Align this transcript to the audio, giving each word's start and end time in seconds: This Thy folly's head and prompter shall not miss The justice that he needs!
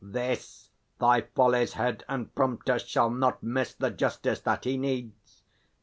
This 0.03 0.71
Thy 0.99 1.21
folly's 1.35 1.73
head 1.73 2.03
and 2.09 2.33
prompter 2.33 2.79
shall 2.79 3.11
not 3.11 3.43
miss 3.43 3.75
The 3.75 3.91
justice 3.91 4.39
that 4.39 4.63
he 4.63 4.75
needs! 4.75 5.43